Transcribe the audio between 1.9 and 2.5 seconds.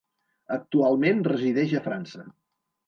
França.